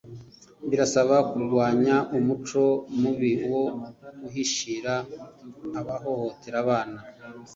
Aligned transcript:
Birasaba 0.69 1.15
kurwanya 1.29 1.95
umuco 2.17 2.63
mubi 3.01 3.31
wo 3.51 3.63
guhishira 4.21 4.93
abahohotera 5.79 6.57
abana 6.63 6.99